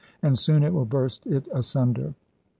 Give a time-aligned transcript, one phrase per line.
[0.23, 2.15] And soon it will burst it asunder.'